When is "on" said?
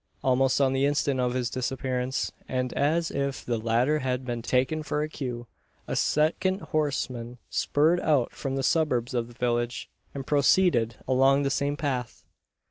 0.59-0.73